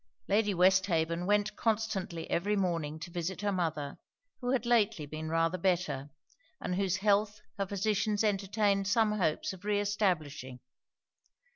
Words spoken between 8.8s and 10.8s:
some hopes of re establishing.